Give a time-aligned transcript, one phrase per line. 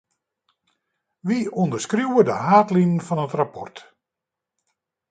[1.25, 3.77] Wy ûnderskriuwe de haadlinen fan it rapport.